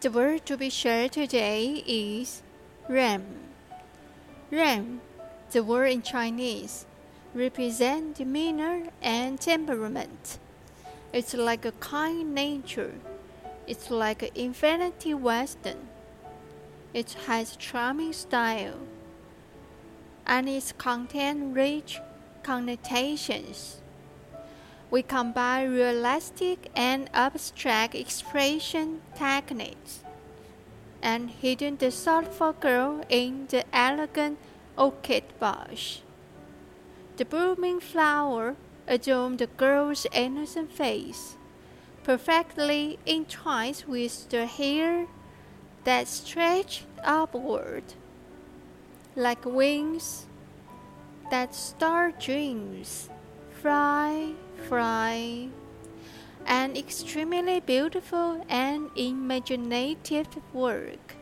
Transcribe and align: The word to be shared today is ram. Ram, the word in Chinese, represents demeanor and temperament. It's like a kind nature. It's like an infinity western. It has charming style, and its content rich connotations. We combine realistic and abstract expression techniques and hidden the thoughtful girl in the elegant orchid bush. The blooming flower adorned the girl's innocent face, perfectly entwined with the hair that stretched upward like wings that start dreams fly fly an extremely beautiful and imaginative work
The 0.00 0.12
word 0.12 0.46
to 0.46 0.56
be 0.56 0.70
shared 0.70 1.10
today 1.10 1.82
is 1.84 2.44
ram. 2.88 3.26
Ram, 4.48 5.00
the 5.50 5.64
word 5.64 5.86
in 5.86 6.02
Chinese, 6.02 6.86
represents 7.34 8.18
demeanor 8.18 8.90
and 9.02 9.40
temperament. 9.40 10.38
It's 11.12 11.34
like 11.34 11.64
a 11.64 11.72
kind 11.72 12.32
nature. 12.32 12.94
It's 13.66 13.90
like 13.90 14.22
an 14.22 14.30
infinity 14.36 15.14
western. 15.14 15.88
It 16.94 17.14
has 17.26 17.56
charming 17.56 18.12
style, 18.12 18.78
and 20.24 20.48
its 20.48 20.70
content 20.70 21.56
rich 21.56 21.98
connotations. 22.44 23.80
We 24.90 25.02
combine 25.02 25.70
realistic 25.70 26.70
and 26.74 27.10
abstract 27.12 27.94
expression 27.94 29.02
techniques 29.14 30.02
and 31.02 31.28
hidden 31.28 31.76
the 31.76 31.90
thoughtful 31.90 32.54
girl 32.54 33.04
in 33.10 33.46
the 33.48 33.64
elegant 33.74 34.38
orchid 34.78 35.24
bush. 35.38 35.98
The 37.18 37.26
blooming 37.26 37.80
flower 37.80 38.56
adorned 38.86 39.40
the 39.40 39.46
girl's 39.46 40.06
innocent 40.12 40.72
face, 40.72 41.36
perfectly 42.02 42.98
entwined 43.06 43.84
with 43.86 44.30
the 44.30 44.46
hair 44.46 45.06
that 45.84 46.08
stretched 46.08 46.86
upward 47.04 47.84
like 49.14 49.44
wings 49.44 50.26
that 51.30 51.54
start 51.54 52.18
dreams 52.18 53.10
fly 53.62 54.32
fly 54.68 55.48
an 56.46 56.76
extremely 56.76 57.58
beautiful 57.58 58.44
and 58.48 58.88
imaginative 58.96 60.28
work 60.54 61.17